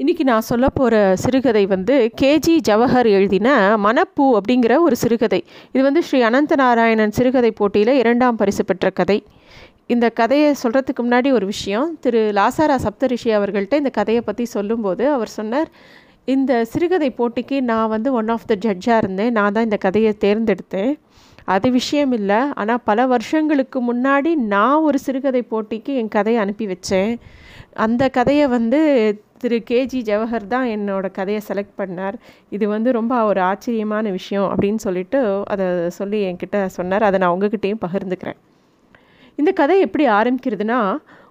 [0.00, 3.48] இன்றைக்கி நான் சொல்ல போகிற சிறுகதை வந்து கேஜி ஜவஹர் எழுதின
[3.84, 5.40] மனப்பூ அப்படிங்கிற ஒரு சிறுகதை.
[5.72, 9.18] இது வந்து ஸ்ரீ அனந்த நாராயணன் சிறுகதை போட்டியில் இரண்டாம் பரிசு பெற்ற கதை.
[9.86, 11.96] இந்த கதையை சொல்கிறதுக்கு முன்னாடி ஒரு விஷயம்.
[12.00, 15.70] திரு லாசாரா சப்தரிஷி அவர்கள்ட்ட இந்த கதையை பற்றி சொல்லும்போது அவர் சொன்னார்
[16.24, 19.32] இந்த சிறுகதை போட்டிக்கு நான் வந்து ஒன் ஆஃப் த ஜட்ஜாக இருந்தேன்.
[19.32, 20.92] நான் தான் இந்த கதையை தேர்ந்தெடுத்தேன்.
[21.44, 22.42] அது விஷயம் இல்லை.
[22.54, 27.12] ஆனால் பல வருஷங்களுக்கு முன்னாடி நான் ஒரு சிறுகதை போட்டிக்கு என் கதையை அனுப்பி வச்சேன்.
[27.86, 28.80] அந்த கதையை வந்து
[29.42, 32.16] திரு கேஜி ஜவஹர் தான் என்னோடய கதையை செலக்ட் பண்ணார்.
[32.50, 35.66] இது வந்து ரொம்ப ஒரு ஆச்சரியமான விஷயம் அப்படின்னு சொல்லிட்டு அதை
[35.98, 37.02] சொல்லி என்கிட்ட சொன்னார்.
[37.02, 38.38] அதை நான் உங்ககிட்டேயும் பகிர்ந்துக்கிறேன்.
[39.36, 40.78] இந்த கதை எப்படி ஆரம்பிக்கிறதுனா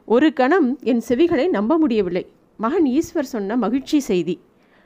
[0.05, 2.23] ஒரு கணம் என் செவிகளை நம்ப முடியவில்லை.
[2.58, 4.36] மகன் ஈஸ்வர் சொன்ன மகிழ்ச்சி செய்தி.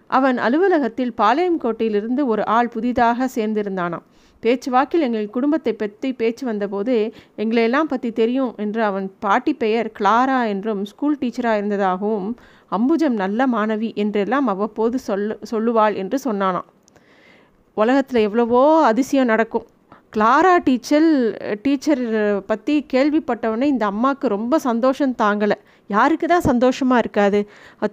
[0.08, 4.06] அவன் அலுவலகத்தில் பாளையங்கோட்டையிலிருந்து ஒரு ஆள் புதிதாக சேர்ந்திருந்தானாம்.
[4.44, 6.96] பேச்சு வாக்கில் எங்கள் குடும்பத்தை பற்றி பேச்சு வந்தபோது
[7.44, 12.30] எங்களையெல்லாம் பற்றி தெரியும் என்று அவன் பாட்டி பெயர் கிளாரா என்றும் ஸ்கூல் டீச்சராக இருந்ததாகவும்
[12.78, 16.68] அம்புஜம் நல்ல மாணவி என்றெல்லாம் அவ்வப்போது சொல்லு சொல்லுவாள் என்று சொன்னானாம்.
[17.78, 19.68] உலகத்தில் எவ்வளவோ அதிசயம் நடக்கும்.
[20.16, 21.08] கிளாரா டீச்சர்
[21.66, 22.04] டீச்சர்
[22.50, 25.58] பற்றி கேள்விப்பட்டவொடனே இந்த அம்மாவுக்கு ரொம்ப சந்தோஷம் தாங்கலை.
[25.90, 27.40] யாருக்கு தான் சந்தோஷமாக இருக்காது.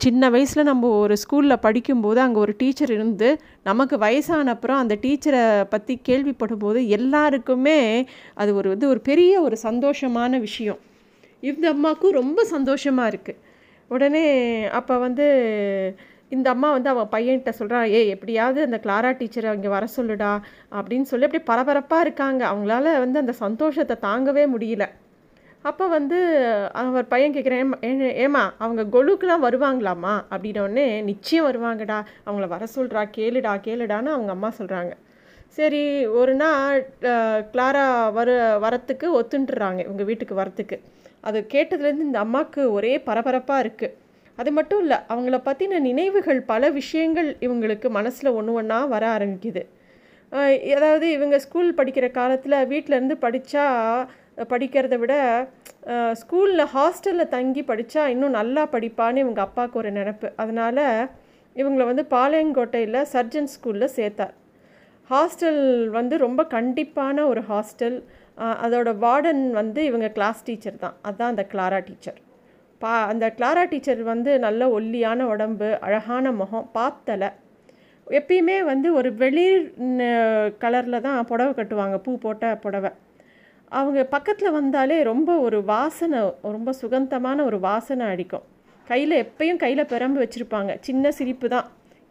[0.05, 3.29] சின்ன வயசில் நம்ம ஒரு ஸ்கூலில் படிக்கும்போது அங்கே ஒரு டீச்சர் இருந்து
[3.69, 5.43] நமக்கு வயசான அப்புறம் அந்த டீச்சரை
[5.75, 7.79] பற்றி கேள்விப்படும் போது எல்லாருக்குமே
[8.43, 10.81] அது ஒரு வந்து ஒரு பெரிய ஒரு சந்தோஷமான விஷயம்.
[11.43, 13.41] இந்த அம்மாவுக்கும் ரொம்ப சந்தோஷமாக இருக்குது
[13.91, 14.25] உடனே
[14.79, 15.27] அப்போ வந்து
[16.35, 20.33] இந்த அம்மா வந்து அவன் பையன்கிட்ட சொல்கிறான் ஏ எப்படியாவது அந்த கிளாரா டீச்சரை அங்கே வர சொல்லுடா
[20.79, 22.43] அப்படின்னு சொல்லி அப்படியே பரபரப்பாக இருக்காங்க.
[22.53, 24.87] அவங்களால வந்து அந்த சந்தோஷத்தை தாங்கவே முடியல.
[25.65, 26.19] அப்போ வந்து
[26.81, 27.73] அவர் பையன் கேட்குறேன்
[28.25, 30.15] ஏமா அவங்க கொலுக்கெலாம் வருவாங்களாம்மா?
[30.33, 34.93] அப்படின்னோடனே நிச்சயம் வருவாங்கடா அவங்கள வர சொல்கிறா கேளுடா கேளுடான்னு அவங்க அம்மா சொல்கிறாங்க
[35.57, 35.83] சரி
[36.21, 36.79] ஒரு நாள்
[37.53, 37.85] கிளாரா
[38.19, 38.31] வர
[38.65, 40.77] வரத்துக்கு ஒத்துன்றாங்க இவங்க வீட்டுக்கு வரத்துக்கு.
[41.29, 43.97] அது கேட்டதுலேருந்து இந்த அம்மாவுக்கு ஒரே பரபரப்பாக இருக்குது
[44.39, 49.63] அது மட்டும் இல்லை அவங்கள பற்றின நினைவுகள் பல விஷயங்கள் இவங்களுக்கு மனசில் ஒன்று ஒன்றா வர ஆரம்பிக்குது.
[50.77, 53.65] அதாவது இவங்க ஸ்கூல் படிக்கிற காலத்தில் வீட்டிலேருந்து படித்தா
[54.53, 55.15] படிக்கிறத விட
[56.21, 60.29] ஸ்கூலில் ஹாஸ்டலில் தங்கி படித்தா இன்னும் நல்லா படிப்பான்னு இவங்க அப்பாவுக்கு ஒரு நினப்பு.
[60.43, 60.85] அதனால்
[61.61, 64.35] இவங்களை வந்து பாளையங்கோட்டையில் சர்ஜன் ஸ்கூலில் சேர்த்தார்
[65.11, 65.63] ஹாஸ்டல்
[65.99, 67.97] வந்து ரொம்ப கண்டிப்பான ஒரு ஹாஸ்டல்.
[68.65, 70.97] அதோட வார்டன் வந்து இவங்க கிளாஸ் டீச்சர் தான்.
[71.07, 72.19] அதுதான் அந்த கிளாரா டீச்சர்.
[72.83, 77.31] பா அந்த கிளாரா டீச்சர் வந்து நல்ல ஒல்லியான உடம்பு அழகான முகம் பாத்தலை.
[78.19, 79.65] எப்பயுமே வந்து ஒரு வெளிர்
[80.63, 81.97] கலரில் தான் புடவை கட்டுவாங்க.
[82.07, 82.91] பூ போட்ட புடவை.
[83.79, 86.21] அவங்க பக்கத்தில் வந்தாலே ரொம்ப ஒரு வாசனை
[86.57, 88.47] ரொம்ப சுகந்தமான ஒரு வாசனை அடிக்கும்.
[88.89, 90.73] கையில் எப்பயும் கையில் பெரம்பு வச்சுருப்பாங்க.
[90.87, 91.69] சின்ன சிரிப்பு தான்.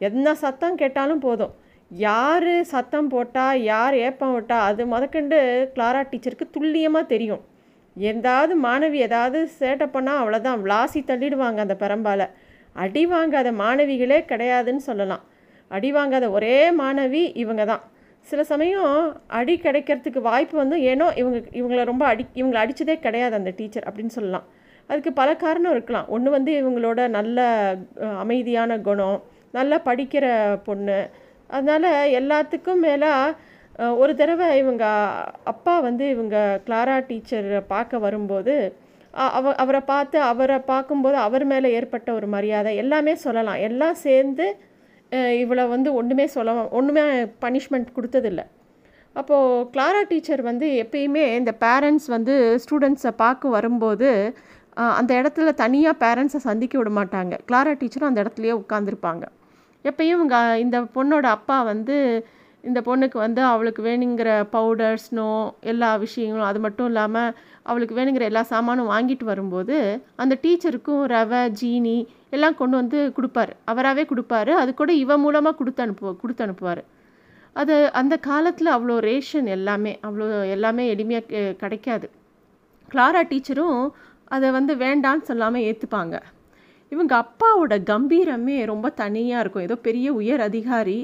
[0.07, 1.53] என்ன சத்தம் கேட்டாலும் போதும்.
[1.91, 5.37] யார் சத்தம் போட்டால் யார் ஏப்பம் விட்டால் அது முதக்கண்டு
[5.75, 7.43] கிளாரா டீச்சருக்கு துல்லியமாக தெரியும்.
[7.95, 12.25] எந்தாவது மாணவி ஏதாவது சேட்டை பண்ணால் அவ்வளோதான் விளாசி தள்ளிடுவாங்க அந்த பெரம்பால்.
[12.83, 15.23] அடி வாங்காத மாணவிகளே கிடையாதுன்னு சொல்லலாம்.
[15.71, 17.83] அடி வாங்காத ஒரே மாணவி இவங்க தான்.
[18.29, 18.93] சில சமயம்
[19.39, 24.15] அடி கிடைக்கிறதுக்கு வாய்ப்பு வந்து ஏனோ இவங்க இவங்கள ரொம்ப அடி இவங்களை அடித்ததே கிடையாது அந்த டீச்சர் அப்படின்னு
[24.17, 24.45] சொல்லலாம்.
[24.89, 26.07] அதுக்கு பல காரணம் இருக்கலாம்.
[26.15, 27.39] ஒன்று வந்து இவங்களோட நல்ல
[28.23, 29.17] அமைதியான குணம்
[29.57, 30.25] நல்லா படிக்கிற
[30.67, 30.99] பொண்ணு.
[31.57, 33.11] அதனால் எல்லாத்துக்கும் மேலே
[34.01, 34.85] ஒரு தடவை இவங்க
[35.51, 38.55] அப்பா வந்து இவங்க கிளாரா டீச்சர் பார்க்க வரும்போது
[39.37, 43.61] அவ அவரை பார்த்து அவரை பார்க்கும்போது அவர் மேலே ஏற்பட்ட ஒரு மரியாதை எல்லாமே சொல்லலாம்.
[43.69, 44.47] எல்லாம் சேர்ந்து
[45.41, 47.03] இவளை வந்து ஒன்றுமே சொல்ல ஒன்றுமே
[47.45, 48.41] பனிஷ்மெண்ட் கொடுத்ததில்ல.
[49.15, 52.33] அப்போது கிளாரா டீச்சர் வந்து எப்பயுமே இந்த பேரண்ட்ஸ் வந்து
[52.63, 54.09] ஸ்டூடெண்ட்ஸை பார்க்க வரும்போது
[54.99, 57.33] அந்த இடத்துல தனியாக பேரண்ட்ஸை சந்திக்க விட மாட்டாங்க.
[57.47, 59.23] கிளாரா டீச்சரும் அந்த இடத்துலையே உட்காந்துருப்பாங்க
[59.85, 61.97] எப்பயும் இவங்க இந்த பொண்ணோட அப்பா வந்து
[62.63, 65.27] இந்த பொண்ணுக்கு வந்து அவளுக்கு வேணுங்கிற பவுடர் ஸ்னோ
[65.71, 67.35] எல்லா விஷயங்களும் அது மட்டும் இல்லாமல்
[67.69, 69.75] அவளுக்கு வேணுங்கிற எல்லா சாமானும் வாங்கிட்டு வரும்போது
[70.23, 71.97] அந்த டீச்சருக்கும் ரவை ஜீனி
[72.35, 73.53] எல்லாம் கொண்டு வந்து கொடுப்பாரு.
[73.71, 74.51] அவராகவே கொடுப்பாரு.
[74.61, 76.81] அது கூட இவ மூலமாக கொடுத்து அனுப்பு கொடுத்து அனுப்புவார்.
[77.55, 80.25] அது அந்த காலத்தில் அவ்வளோ ரேஷன் எல்லாமே அவ்வளோ
[80.55, 82.07] எல்லாமே எளிமையாக கிடைக்காது.
[82.91, 83.79] கிளாரா டீச்சரும்
[84.35, 86.15] அதை வந்து வேண்டான்னு சொல்லாமல் ஏற்றுப்பாங்க
[86.91, 89.65] இவங்க அப்பாவோட கம்பீரமே ரொம்ப தனியாக இருக்கும்.
[89.67, 90.99] ஏதோ பெரிய உயர் அதிகாரி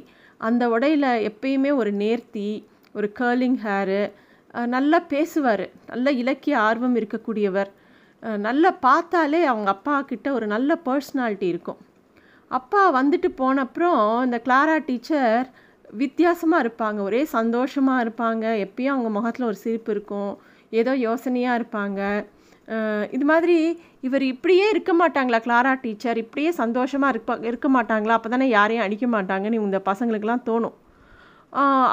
[0.47, 2.47] அந்த உடையில் எப்பயுமே ஒரு நேர்த்தி
[2.97, 4.01] ஒரு கேர்லிங் ஹேரு
[4.75, 5.65] நல்லா பேசுவார்.
[5.91, 7.69] நல்ல இலக்கிய ஆர்வம் இருக்கக்கூடியவர்.
[8.47, 11.79] நல்லா பார்த்தாலே அவங்க அப்பா கிட்ட ஒரு நல்ல பர்சனாலிட்டி இருக்கும்.
[12.57, 15.47] அப்பா வந்துட்டு போன அப்புறம் இந்த கிளாரா டீச்சர்
[16.01, 16.99] வித்தியாசமாக இருப்பாங்க.
[17.07, 18.45] ஒரே சந்தோஷமாக இருப்பாங்க.
[18.65, 20.31] எப்பயும் அவங்க முகத்தில் ஒரு சிரிப்பு இருக்கும்.
[20.79, 22.01] ஏதோ யோசனையாக இருப்பாங்க.
[23.15, 23.57] இது மாதிரி
[24.07, 26.21] இவர் இப்படியே இருக்க மாட்டாங்களா கிளாரா டீச்சர்?
[26.23, 28.17] இப்படியே சந்தோஷமாக இருப்பா இருக்க மாட்டாங்களா?
[28.17, 30.75] அப்போ தானே யாரையும் அடிக்க மாட்டாங்கன்னு இந்த பசங்களுக்கெல்லாம் தோணும்.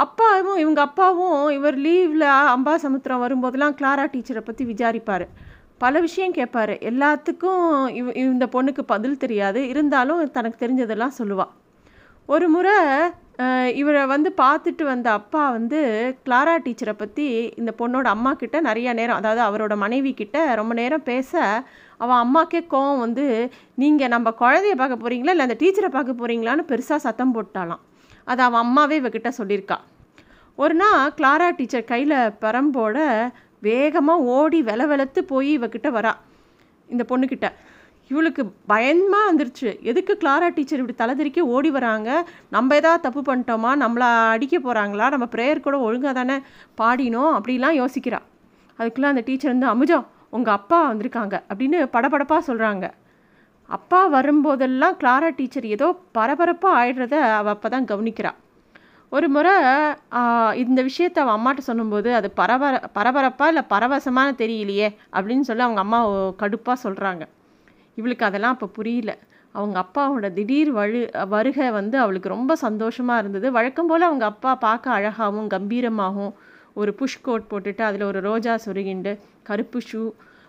[0.05, 5.27] அப்பாவும் இவங்க அப்பாவும் இவர் லீவில் அம்பாசமுத்திரம் வரும்போதெல்லாம் கிளாரா டீச்சரை பற்றி விசாரிப்பார்.
[5.79, 7.65] பல விஷயம் கேட்பாரு எல்லாத்துக்கும்
[7.99, 9.61] இவ இந்த பொண்ணுக்கு பதில் தெரியாது.
[9.73, 11.53] இருந்தாலும் தனக்கு தெரிஞ்சதெல்லாம் சொல்லுவாள்
[12.29, 12.77] ஒரு முறை
[13.81, 15.79] இவரை வந்து பார்த்துட்டு வந்த அப்பா வந்து
[16.27, 17.27] கிளாரா டீச்சரை பற்றி
[17.61, 21.33] இந்த பொண்ணோட அம்மா கிட்ட நிறைய நேரம் அதாவது அவரோட மனைவி கிட்ட ரொம்ப நேரம் பேச
[21.97, 23.27] அவன் அம்மாக்கே கோவம் வந்து
[23.75, 27.83] நீங்கள் நம்ம குழந்தைய பார்க்க போகிறீங்களா இல்லை அந்த டீச்சரை பார்க்க போகிறீங்களான்னு பெருசாக சத்தம் போட்டாலாம்
[28.25, 29.77] அது அவன் அம்மாவே இவகிட்ட சொல்லியிருக்கா.
[30.57, 33.31] ஒரு நாள் கிளாரா டீச்சர் கையில் பரம்போட
[33.61, 36.13] வேகமாக ஓடி வெல வெளத்து போய் இவகிட்ட வரா.
[36.89, 37.53] இந்த பொண்ணுக்கிட்ட
[38.09, 39.81] இவளுக்கு பயமாக வந்துருச்சு.
[39.81, 42.29] எதுக்கு கிளாரா டீச்சர் இப்படி தலைதிரிக்கி ஓடி வராங்க?
[42.51, 43.71] நம்ம ஏதாவது தப்பு பண்ணிட்டோமா?
[43.85, 46.37] நம்மளை அடிக்க போகிறாங்களா நம்ம ப்ரேயர் கூட ஒழுங்காக தானே
[46.79, 47.39] பாடினோம்?
[47.39, 48.19] அப்படிலாம் யோசிக்கிறா.
[48.77, 51.43] அதுக்குள்ளே அந்த டீச்சர் வந்து அமுஜம் உங்கள் அப்பா வந்திருக்காங்க.
[51.55, 52.91] அப்படின்னு படபடப்பாக சொல்கிறாங்க
[53.77, 55.87] அப்பா வரும்போதெல்லாம் கிளாரா டீச்சர் ஏதோ
[56.17, 58.39] பரபரப்பாக ஆயிடுறத அவள் அப்போ தான் கவனிக்கிறாள்
[59.13, 59.53] ஒரு முறை
[60.63, 64.89] இந்த விஷயத்த அவன் அம்மாட்ட சொல்லும்போது அது பரபர பரபரப்பாக இல்லை பரவசமான தெரியலையே?
[65.17, 65.99] அப்படின்னு சொல்லி அவங்க அம்மா
[66.43, 67.25] கடுப்பாக சொல்கிறாங்க
[67.99, 69.13] இவளுக்கு அதெல்லாம் அப்போ புரியல.
[69.55, 71.01] அவங்க அப்பாவோட திடீர் வழு
[71.35, 73.47] வருகை வந்து அவளுக்கு ரொம்ப சந்தோஷமாக இருந்தது.
[73.57, 76.33] வழக்கம் போல் அவங்க அப்பா பார்க்க அழகாகவும் கம்பீரமாகவும்
[76.81, 79.13] ஒரு புஷ் கோட் போட்டுட்டு அதில் ஒரு ரோஜா சொருகிண்டு
[79.49, 80.03] கருப்பு ஷூ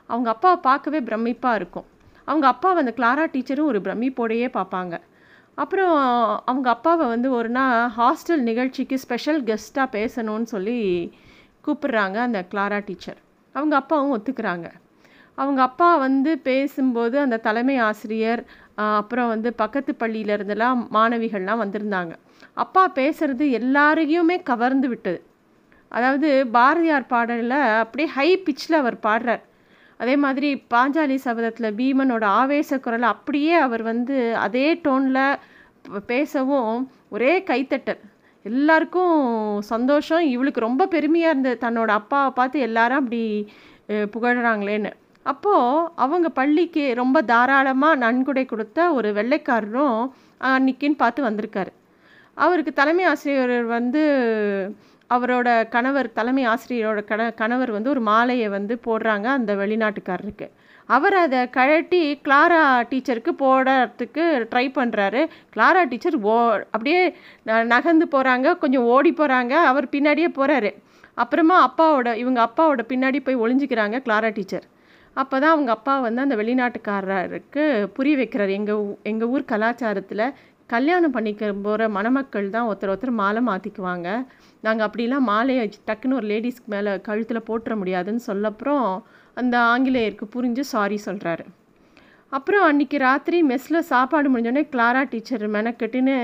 [0.09, 1.87] அவங்க அப்பாவை பார்க்கவே பிரமிப்பாக இருக்கும்.
[2.25, 4.95] அவங்க அப்பா அந்த கிளாரா டீச்சரும் ஒரு பிரமிப்போடையே பார்ப்பாங்க.
[5.55, 5.97] அப்புறம்
[6.45, 10.77] அவங்க அப்பாவை வந்து ஒரு நாள் ஹாஸ்டல் நிகழ்ச்சிக்கு ஸ்பெஷல் கெஸ்ட்டாக பேசணும்னு சொல்லி
[11.67, 13.19] கூப்பிடுறாங்க அந்த கிளாரா டீச்சர்.
[13.51, 14.67] அவங்க அப்பாவும் ஒத்துக்கிறாங்க.
[15.35, 18.41] அவங்க அப்பா வந்து பேசும்போது அந்த தலைமை ஆசிரியர்
[18.75, 22.13] அப்புறம் வந்து பக்கத்து பள்ளியிலேருந்துலாம் மாணவிகள்லாம் வந்திருந்தாங்க.
[22.53, 25.19] அப்பா பேசுகிறது எல்லாரையுமே கவர்ந்து விட்டது.
[25.87, 29.43] அதாவது பாரதியார் பாடலில் அப்படியே ஹை பிச்சில் அவர் பாடுறார்.
[30.03, 34.15] அதே மாதிரி பாஞ்சாலி சபதத்தில் பீமனோட ஆவேச குரல் அப்படியே அவர் வந்து
[34.45, 36.73] அதே டோனில் பேசவும்
[37.15, 38.01] ஒரே கைத்தட்டல்.
[38.45, 39.17] எல்லாருக்கும்
[39.73, 40.23] சந்தோஷம்.
[40.33, 43.21] இவளுக்கு ரொம்ப பெருமையாக இருந்தது தன்னோட அப்பாவை பார்த்து எல்லாரும் அப்படி
[44.13, 44.91] புகழறாங்களேன்னு.
[45.25, 49.99] அப்போது அவங்க பள்ளிக்கு ரொம்ப தாராளமாக நன்கொடை கொடுத்த ஒரு வெள்ளைக்காரரும்
[50.49, 51.71] அன்னைக்குன்னு பார்த்து வந்திருக்காரு.
[52.37, 54.03] அவருக்கு தலைமை ஆசிரியர் வந்து
[55.09, 60.47] அவரோட கணவர் தலைமை ஆசிரியரோட கண கணவர் வந்து ஒரு மாலையை வந்து போடுறாங்க அந்த வெளிநாட்டுக்காரருக்கு.
[60.89, 62.61] அவர் அதை கழட்டி கிளாரா
[62.91, 65.21] டீச்சருக்கு போடுறதுக்கு ட்ரை பண்ணுறாரு
[65.55, 66.35] கிளாரா டீச்சர் ஓ
[66.73, 67.01] அப்படியே
[67.73, 70.71] நகர்ந்து போகிறாங்க கொஞ்சம் ஓடி போகிறாங்க அவர் பின்னாடியே போகிறாரு
[71.23, 74.67] அப்புறமா அப்பாவோட இவங்க அப்பாவோட பின்னாடி போய் ஒளிஞ்சிக்கிறாங்க கிளாரா டீச்சர்.
[75.15, 77.63] அப்போ தான் அவங்க அப்பா வந்து அந்த வெளிநாட்டுக்காரருக்கு
[77.97, 78.51] புரிய வைக்கிறார்.
[78.59, 80.23] எங்கள் எங்கள் ஊர் கலாச்சாரத்தில்
[80.69, 84.07] கல்யாணம் பண்ணிக்க போகிற மணமக்கள் தான் ஒருத்தர் ஒருத்தர் மாலை மாற்றிக்குவாங்க
[84.61, 88.87] நாங்கள் அப்படிலாம் மாலையை டக்குன்னு ஒரு லேடிஸ்க்கு மேலே கழுத்தில் போட்டுற முடியாதுன்னு சொல்லப்புறம்
[89.37, 91.45] அந்த ஆங்கிலேயருக்கு புரிஞ்சு சாரி சொல்கிறாரு
[92.31, 96.17] அப்புறம் அன்றைக்கி ராத்திரி மெஸ்ஸில் சாப்பாடு முடிஞ்சோடனே கிளாரா டீச்சர் மெனக்கெட்டுன்னு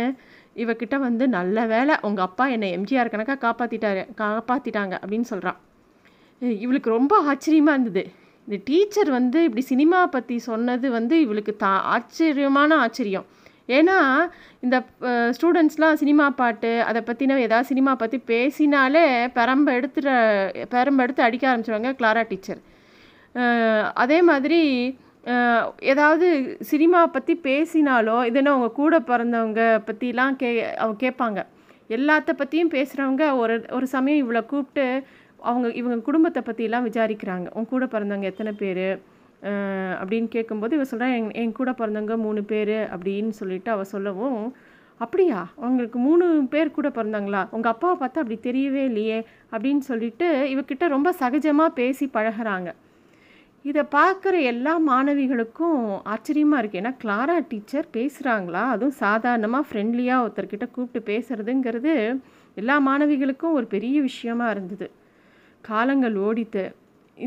[0.56, 5.60] இவக்கிட்ட வந்து நல்ல வேலை உங்கள் அப்பா என்னை எம்ஜிஆர் கணக்காக காப்பாற்றிட்டாரு காப்பாற்றிட்டாங்க அப்படின்னு சொல்கிறான்
[6.64, 8.04] இவளுக்கு ரொம்ப ஆச்சரியமாக இருந்தது.
[8.48, 13.28] இந்த டீச்சர் வந்து இப்படி சினிமா பற்றி சொன்னது வந்து இவளுக்கு தா ஆச்சரியமான ஆச்சரியம்.
[13.78, 13.98] ஏன்னா
[14.66, 14.78] இந்த
[15.36, 19.04] ஸ்டூடெண்ட்ஸ்லாம் சினிமா பாட்டு அதை பற்றின ஏதாவது சினிமா பற்றி பேசினாலே
[19.38, 20.10] பெரம்ப எடுத்துகிற
[20.74, 22.62] பெரம்ப எடுத்து அடிக்க ஆரம்பிச்சிடுவாங்க கிளாரா டீச்சர்.
[24.04, 24.62] அதே மாதிரி
[25.92, 26.28] ஏதாவது
[26.72, 30.50] சினிமா பற்றி பேசினாலோ இதுன்னு அவங்க கூட பிறந்தவங்க பற்றிலாம் கே
[30.82, 31.40] அவங்க கேட்பாங்க.
[31.98, 34.86] எல்லாத்த பற்றியும் பேசுகிறவங்க ஒரு ஒரு சமயம் இவ்வளோ கூப்பிட்டு
[35.50, 37.48] அவங்க இவங்க குடும்பத்தை பற்றிலாம் விசாரிக்கிறாங்க.
[37.58, 38.88] உங்க கூட பிறந்தவங்க எத்தனை பேர்?
[40.00, 44.42] அப்படின்னு கேட்கும்போது இவ சொல்கிறா என் என் கூட பிறந்தவங்க மூணு பேர் அப்படின்னு சொல்லிட்டு அவள் சொல்லவும்
[45.00, 45.40] அப்படியா?
[45.56, 49.20] அவங்களுக்கு மூணு பேர் கூட பிறந்தாங்களா உங்கள் அப்பாவை பார்த்தா அப்படி தெரியவே இல்லையே
[49.52, 52.70] அப்படின்னு சொல்லிட்டு இவக்கிட்ட ரொம்ப சகஜமாக பேசி பழகிறாங்க.
[53.66, 61.10] இதை பார்க்குற எல்லா மாணவிகளுக்கும் ஆச்சரியமாக இருக்குது ஏன்னா கிளாரா டீச்சர் பேசுகிறாங்களா அதுவும் சாதாரணமாக ஃப்ரெண்ட்லியாக ஒருத்தர்கிட்ட கூப்பிட்டு
[61.12, 61.94] பேசுகிறதுங்கிறது
[62.56, 64.88] எல்லா மாணவிகளுக்கும் ஒரு பெரிய விஷயமா இருந்தது.
[65.62, 66.64] காலங்கள் ஓடித்து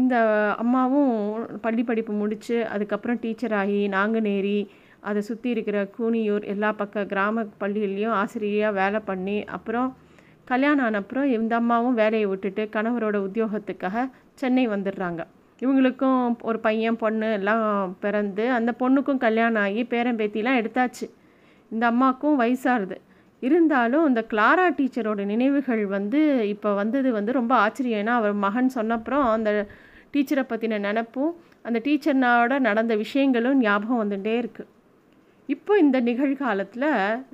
[0.01, 0.15] இந்த
[0.59, 1.13] அம்மாவும்
[1.61, 4.59] பள்ளி படிப்பு முடித்து அதுக்கப்புறம் டீச்சர் ஆகி நாங்குநேரி
[5.01, 9.89] அதை சுற்றி இருக்கிற கூனியூர் எல்லா பக்க கிராம பள்ளிகள்லேயும் ஆசிரியராக வேலை பண்ணி அப்புறம்
[10.45, 15.23] கல்யாணம் ஆன அப்புறம் இந்த அம்மாவும் வேலையை விட்டுட்டு கணவரோட உத்தியோகத்துக்காக சென்னை வந்துடுறாங்க.
[15.61, 21.07] இவங்களுக்கும் ஒரு பையன் பொண்ணு எல்லாம் பிறந்து அந்த பொண்ணுக்கும் கல்யாணம் ஆகி பேரன் பேத்திலாம் எடுத்தாச்சு.
[21.71, 22.97] இந்த அம்மாவுக்கும் வயசாகுது.
[23.47, 26.21] இருந்தாலும் இந்த கிளாரா டீச்சரோட நினைவுகள் வந்து
[26.55, 28.03] இப்போ வந்தது வந்து ரொம்ப ஆச்சரியம்.
[28.03, 29.51] ஏன்னா அவர் மகன் சொன்னப்புறம் அந்த
[30.15, 31.33] டீச்சரை பற்றின நினப்பும்
[31.69, 34.71] அந்த டீச்சர்னோட நடந்த விஷயங்களும் ஞாபகம் வந்துகிட்டே இருக்குது
[35.49, 36.89] இப்போ இந்த நிகழ்காலத்தில்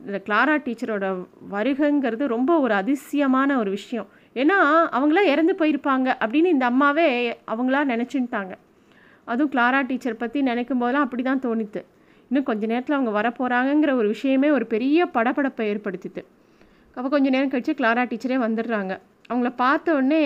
[0.07, 1.07] இந்த கிளாரா டீச்சரோட
[1.55, 4.09] வருகைங்கிறது ரொம்ப ஒரு அதிசயமான ஒரு விஷயம்.
[4.37, 4.57] ஏன்னா
[4.97, 7.07] அவங்களாம் இறந்து போயிருப்பாங்க அப்படின்னு இந்த அம்மாவே
[7.53, 8.55] அவங்களா நினச்சின்ட்டாங்க
[9.33, 11.81] அதுவும் கிளாரா டீச்சர் பற்றி நினைக்கும் போதெல்லாம் அப்படி தான் தோணித்து.
[12.31, 16.23] இன்னும் கொஞ்ச நேரத்தில் அவங்க வரப்போகிறாங்கங்கிற ஒரு விஷயமே ஒரு பெரிய படப்படப்பை ஏற்படுத்திது
[16.97, 18.93] அப்போ கொஞ்சம் நேரம் கழித்து கிளாரா டீச்சரே வந்துடுறாங்க.
[19.31, 20.25] அவங்கள பார்த்த உடனே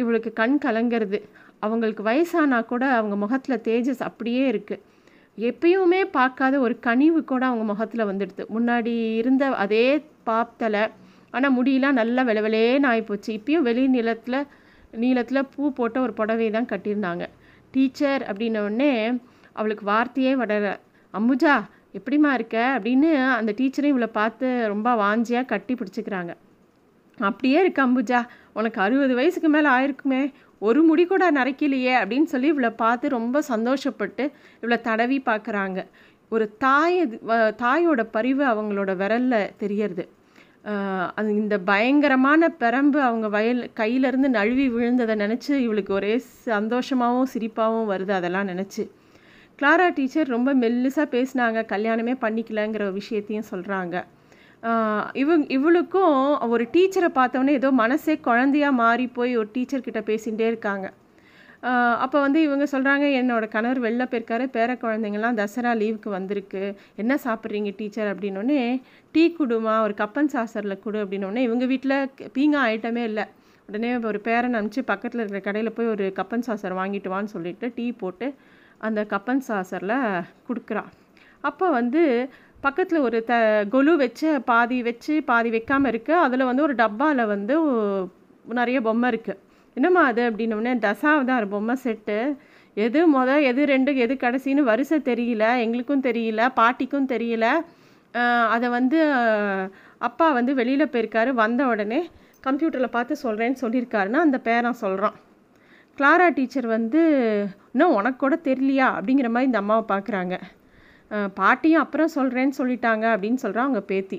[0.00, 1.18] இவளுக்கு கண் கலங்கிறது.
[1.64, 4.84] அவங்களுக்கு வயசானா கூட அவங்க முகத்தில் தேஜஸ் அப்படியே இருக்குது
[5.38, 8.44] எப்பயுமே பார்க்காத ஒரு கனிவு கூட அவங்க முகத்தில் வந்துடுது.
[8.56, 9.86] முன்னாடி இருந்த அதே
[10.28, 10.84] பாப்தலை
[11.30, 14.40] ஆனால் முடியெல்லாம் நல்லா வெளவெளேன்னு ஆகிப்போச்சு இப்பயும் வெளி நிலத்தில்
[15.02, 17.24] நீளத்தில் பூ போட்ட ஒரு புடவை தான் கட்டியிருந்தாங்க.
[17.74, 18.92] டீச்சர் அப்படின்ன உடனே
[19.52, 20.68] அவளுக்கு வார்த்தையே வடல.
[21.12, 22.80] அம்புஜா எப்படிம்மா இருக்க?
[22.82, 26.34] அப்படின்னு அந்த டீச்சரையும் இவளை பார்த்து ரொம்ப வாஞ்சியாக கட்டி பிடிச்சிக்கிறாங்க.
[27.18, 32.70] அப்படியே இருக்கு அம்புஜா உனக்கு அறுபது வயசுக்கு மேலே ஆயிருக்குமே ஒரு முடி கூட நரைக்கலையே அப்படின்னு சொல்லி இவளை
[32.70, 35.84] பார்த்து ரொம்ப சந்தோஷப்பட்டு இவளை தடவி பார்க்குறாங்க.
[36.30, 40.08] ஒரு தாய் வ- தாயோட பரிவு அவங்களோட விரலில் தெரியறது.
[41.14, 48.10] அது இந்த பயங்கரமான பெரம்பு அவங்க வயல் கையிலேருந்து நழுவி விழுந்ததை நினச்சி இவளுக்கு ஒரே சந்தோஷமாகவும் சிரிப்பாகவும் வருது
[48.10, 48.90] அதெல்லாம் நினச்சி.
[49.58, 53.96] கிளாரா டீச்சர் ரொம்ப மெல்லுசாக பேசினாங்க கல்யாணமே பண்ணிக்கலங்கிற விஷயத்தையும் சொல்கிறாங்க
[55.22, 56.16] இவங்க இவளுக்கும்
[56.54, 60.86] ஒரு டீச்சரை பார்த்தோன்னே ஏதோ மனசே குழந்தையா மாறி போய் ஒரு டீச்சர்கிட்ட பேசிகிட்டே இருக்காங்க.
[62.04, 66.62] அப்போ வந்து இவங்க சொல்கிறாங்க என்னோடய கணவர் வெளில போயிருக்காரு பேர குழந்தைங்கள்லாம் தசரா லீவுக்கு வந்திருக்கு.
[67.02, 68.60] என்ன சாப்பிட்றீங்க டீச்சர் அப்படின்னோடனே
[69.14, 71.96] டீ குடுமா ஒரு கப்பன் சாசரில் கொடு அப்படின்னோடனே இவங்க வீட்டில்
[72.36, 73.24] பீங்கா ஐட்டமே இல்லை.
[73.68, 77.86] உடனே ஒரு பேரன் அனுப்பிச்சு பக்கத்தில் இருக்கிற கடையில் போய் ஒரு கப்பன் சாசர் வாங்கிட்டு வான்னு சொல்லிட்டு டீ
[78.02, 78.28] போட்டு
[78.86, 79.96] அந்த கப்பன் சாசரில்
[80.48, 80.82] கொடுக்குறா.
[81.48, 82.02] அப்போ வந்து
[82.66, 83.34] பக்கத்தில் ஒரு த
[83.74, 87.54] கொலு வச்சு பாதி வச்சு பாதி வைக்காமல் இருக்குது அதில் வந்து ஒரு டப்பாவில் வந்து
[88.58, 89.40] நிறைய பொம்மை இருக்குது
[89.76, 92.18] என்னம்மா அது அப்படின்னோடனே தசாவதார் பொம்மை செட்டு.
[92.84, 95.44] எது முத எது ரெண்டு எது கடைசின்னு வரிசை தெரியல.
[95.64, 97.46] எங்களுக்கும் தெரியல பாட்டிக்கும் தெரியல.
[98.54, 98.98] அதை வந்து
[100.08, 101.30] அப்பா வந்து வெளியில் போயிருக்காரு.
[101.42, 102.00] வந்த உடனே
[102.46, 105.16] கம்ப்யூட்டரில் பார்த்து சொல்கிறேன்னு சொல்லியிருக்காருன்னா அந்த பேரன் சொல்கிறான்
[105.98, 107.00] கிளாரா டீச்சர் வந்து
[107.72, 108.88] இன்னும் உனக்கு கூட தெரியலையா?
[108.96, 110.34] அப்படிங்கிற மாதிரி இந்த அம்மாவை பார்க்குறாங்க
[111.38, 114.18] பாட்டியும் அப்புறம் சொல்கிறேன்னு சொல்லிட்டாங்க அப்படின்னு சொல்கிறா அவங்க பேத்தி.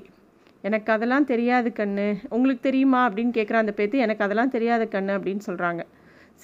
[0.68, 2.06] எனக்கு அதெல்லாம் தெரியாது கண்ணு.
[2.36, 3.00] உங்களுக்கு தெரியுமா?
[3.08, 5.82] அப்படின்னு கேட்குற அந்த பேத்தி எனக்கு அதெல்லாம் தெரியாது கண்ணு அப்படின்னு சொல்கிறாங்க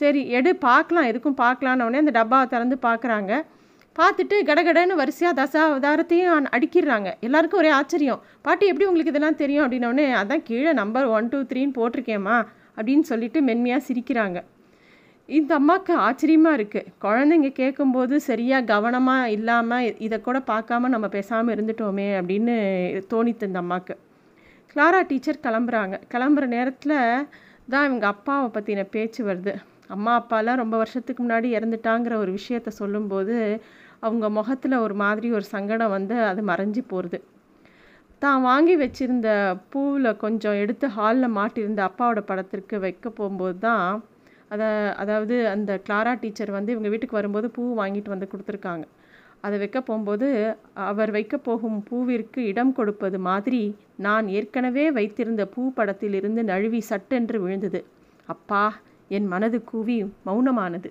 [0.00, 3.32] சரி எடு பார்க்கலாம் எதுக்கும் பார்க்கலான்னு அந்த டப்பாவை திறந்து பார்க்குறாங்க
[3.96, 7.08] பார்த்துட்டு கடகடன்னு வரிசையாக தசாவதாரத்தையும் அடிக்கிறாங்க அடிக்கிடுறாங்க.
[7.26, 8.20] எல்லாருக்கும் ஒரே ஆச்சரியம்.
[8.46, 9.64] பாட்டி எப்படி உங்களுக்கு இதெல்லாம் தெரியும்?
[9.64, 12.36] அப்படின்னோடனே அதான் கீழே நம்பர் ஒன் டூ த்ரீன்னு போட்டிருக்கேம்மா
[12.76, 14.38] அப்படின்னு சொல்லிட்டு மென்மையாக சிரிக்கிறாங்க.
[15.28, 22.06] இந்த அம்மாவுக்கு ஆச்சரியமாக இருக்குது குழந்தைங்க கேட்கும்போது சரியாக கவனமாக இல்லாமல் இதை கூட பார்க்காம நம்ம பேசாமல் இருந்துட்டோமே
[22.18, 22.54] அப்படின்னு
[23.12, 23.94] தோணித்து இந்த அம்மாவுக்கு
[24.70, 25.96] கிளாரா டீச்சர் கிளம்புறாங்க.
[26.12, 26.96] கிளம்புற நேரத்தில்
[27.68, 29.52] தான் இவங்க அப்பாவை பற்றின பேச்சு வருது.
[29.88, 33.36] அம்மா அப்பாலாம் ரொம்ப வருஷத்துக்கு முன்னாடி இறந்துட்டாங்கிற ஒரு விஷயத்த சொல்லும்போது
[34.00, 37.18] அவங்க முகத்தில் ஒரு மாதிரி ஒரு சங்கடம் வந்து அது மறைஞ்சு போகிறது
[38.22, 39.30] தான் வாங்கி வச்சுருந்த
[39.72, 43.88] பூவில் கொஞ்சம் எடுத்து ஹாலில் மாட்டியிருந்த அப்பாவோட படத்திற்கு வைக்க போகும்போது தான்
[44.48, 48.84] அதை அதாவது அந்த கிளாரா டீச்சர் வந்து இவங்க வீட்டுக்கு வரும்போது பூ வாங்கிட்டு வந்து கொடுத்துருக்காங்க.
[49.40, 50.28] அதை வைக்க போகும்போது
[50.74, 53.62] அவர் வைக்க போகும் பூவிற்கு இடம் கொடுப்பது மாதிரி
[54.06, 57.80] நான் ஏற்கனவே வைத்திருந்த பூ படத்திலிருந்து நழுவி சட்டென்று விழுந்தது.
[58.26, 58.62] அப்பா
[59.16, 60.90] என் மனது கூவி மௌனமானது.